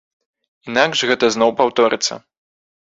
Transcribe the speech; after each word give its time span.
Інакш 0.71 1.03
гэта 1.11 1.25
зноў 1.37 1.57
паўторыцца. 1.61 2.13